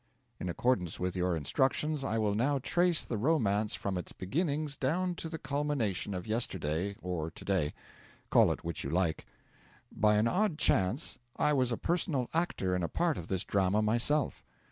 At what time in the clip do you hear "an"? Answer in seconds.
10.15-10.27